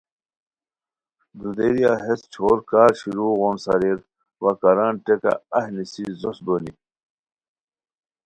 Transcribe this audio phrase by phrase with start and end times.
[1.39, 3.99] دودیریا ہیس چھور کار شیرو غون سارئیر
[4.41, 6.71] وا کاران ٹیکہ اہی نیسی زوہچ بونی